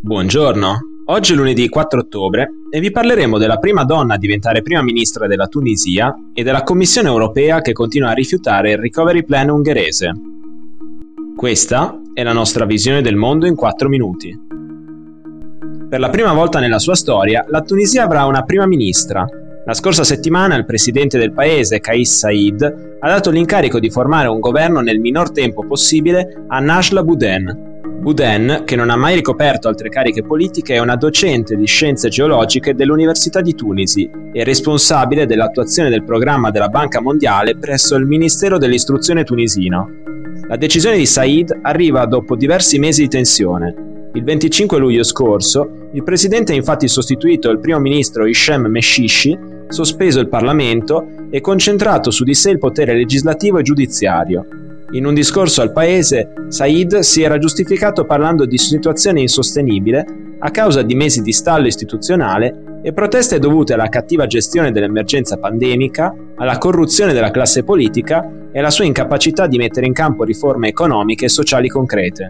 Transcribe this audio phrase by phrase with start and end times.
[0.00, 4.80] Buongiorno, oggi è lunedì 4 ottobre e vi parleremo della prima donna a diventare prima
[4.80, 10.12] ministra della Tunisia e della Commissione europea che continua a rifiutare il recovery plan ungherese.
[11.36, 14.38] Questa è la nostra visione del mondo in 4 minuti.
[15.88, 19.26] Per la prima volta nella sua storia, la Tunisia avrà una prima ministra.
[19.66, 24.38] La scorsa settimana il presidente del paese, Kais Said, ha dato l'incarico di formare un
[24.38, 27.67] governo nel minor tempo possibile a Najla Bouden,
[27.98, 32.74] Boudin, che non ha mai ricoperto altre cariche politiche, è una docente di scienze geologiche
[32.74, 39.24] dell'Università di Tunisi e responsabile dell'attuazione del programma della Banca Mondiale presso il Ministero dell'Istruzione
[39.24, 39.90] tunisino.
[40.46, 43.74] La decisione di Said arriva dopo diversi mesi di tensione.
[44.14, 49.36] Il 25 luglio scorso, il presidente ha infatti sostituito il primo ministro Hichem Meshishi,
[49.68, 54.46] sospeso il Parlamento e concentrato su di sé il potere legislativo e giudiziario,
[54.92, 60.06] in un discorso al paese, Said si era giustificato parlando di situazione insostenibile
[60.38, 66.14] a causa di mesi di stallo istituzionale e proteste dovute alla cattiva gestione dell'emergenza pandemica,
[66.36, 71.26] alla corruzione della classe politica e alla sua incapacità di mettere in campo riforme economiche
[71.26, 72.28] e sociali concrete.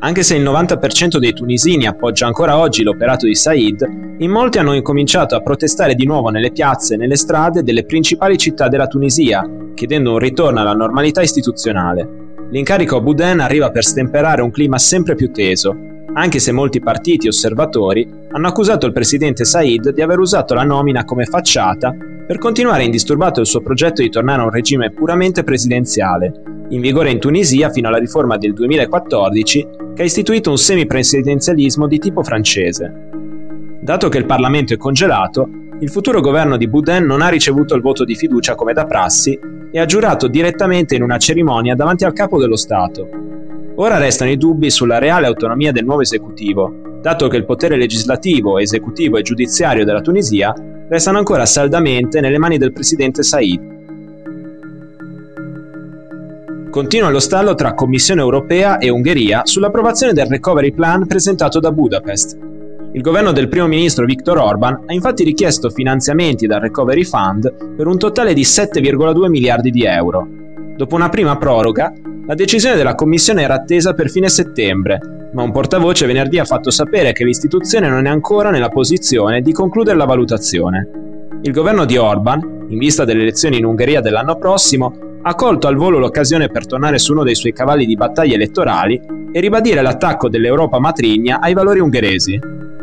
[0.00, 4.74] Anche se il 90% dei tunisini appoggia ancora oggi l'operato di Said, in molti hanno
[4.74, 9.44] incominciato a protestare di nuovo nelle piazze e nelle strade delle principali città della Tunisia,
[9.74, 12.26] chiedendo un ritorno alla normalità istituzionale.
[12.50, 15.76] L'incarico a Boudin arriva per stemperare un clima sempre più teso,
[16.18, 21.04] anche se molti partiti osservatori hanno accusato il presidente Said di aver usato la nomina
[21.04, 21.94] come facciata
[22.26, 26.32] per continuare indisturbato il suo progetto di tornare a un regime puramente presidenziale,
[26.70, 31.98] in vigore in Tunisia fino alla riforma del 2014 che ha istituito un semipresidenzialismo di
[31.98, 32.92] tipo francese.
[33.80, 35.48] Dato che il Parlamento è congelato,
[35.80, 39.38] il futuro governo di Boudin non ha ricevuto il voto di fiducia come da prassi
[39.70, 43.37] e ha giurato direttamente in una cerimonia davanti al capo dello Stato.
[43.80, 48.58] Ora restano i dubbi sulla reale autonomia del nuovo esecutivo, dato che il potere legislativo,
[48.58, 50.52] esecutivo e giudiziario della Tunisia
[50.88, 53.76] restano ancora saldamente nelle mani del presidente Said.
[56.70, 62.36] Continua lo stallo tra Commissione europea e Ungheria sull'approvazione del recovery plan presentato da Budapest.
[62.94, 67.86] Il governo del primo ministro Viktor Orban ha infatti richiesto finanziamenti dal Recovery Fund per
[67.86, 70.26] un totale di 7,2 miliardi di euro.
[70.76, 71.92] Dopo una prima proroga,
[72.28, 75.00] la decisione della Commissione era attesa per fine settembre,
[75.32, 79.50] ma un portavoce venerdì ha fatto sapere che l'istituzione non è ancora nella posizione di
[79.50, 80.90] concludere la valutazione.
[81.40, 85.76] Il governo di Orban, in vista delle elezioni in Ungheria dell'anno prossimo, ha colto al
[85.76, 89.00] volo l'occasione per tornare su uno dei suoi cavalli di battaglia elettorali
[89.32, 92.38] e ribadire l'attacco dell'Europa matrigna ai valori ungheresi.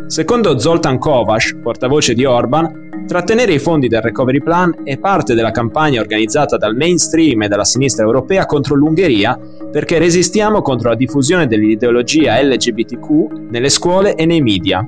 [0.07, 5.51] Secondo Zoltan Kovács, portavoce di Orban, trattenere i fondi del Recovery Plan è parte della
[5.51, 9.39] campagna organizzata dal mainstream e dalla sinistra europea contro l'Ungheria
[9.71, 14.87] perché resistiamo contro la diffusione dell'ideologia LGBTQ nelle scuole e nei media.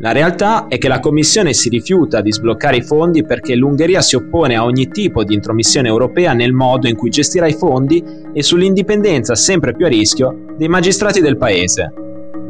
[0.00, 4.16] La realtà è che la Commissione si rifiuta di sbloccare i fondi perché l'Ungheria si
[4.16, 8.02] oppone a ogni tipo di intromissione europea nel modo in cui gestirà i fondi
[8.32, 12.01] e sull'indipendenza sempre più a rischio dei magistrati del paese.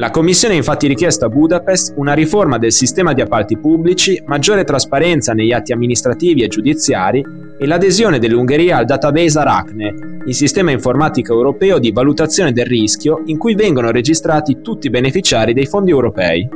[0.03, 4.65] La Commissione ha infatti richiesto a Budapest una riforma del sistema di appalti pubblici, maggiore
[4.65, 7.25] trasparenza negli atti amministrativi e giudiziari
[7.57, 9.95] e l'adesione dell'Ungheria al database Aracne,
[10.27, 15.53] il sistema informatico europeo di valutazione del rischio in cui vengono registrati tutti i beneficiari
[15.53, 16.49] dei fondi europei.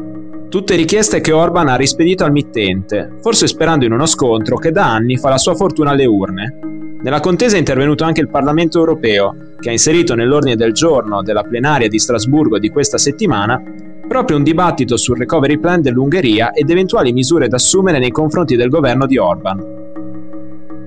[0.48, 4.92] Tutte richieste che Orban ha rispedito al mittente, forse sperando in uno scontro che da
[4.92, 6.58] anni fa la sua fortuna alle urne.
[7.00, 11.42] Nella contesa è intervenuto anche il Parlamento europeo, che ha inserito nell'ordine del giorno della
[11.42, 13.60] plenaria di Strasburgo di questa settimana
[14.06, 18.68] proprio un dibattito sul recovery plan dell'Ungheria ed eventuali misure da assumere nei confronti del
[18.68, 19.84] governo di Orban.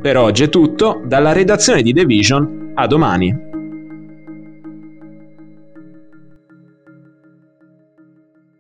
[0.02, 3.49] Per oggi è tutto, dalla redazione di The Vision, a domani.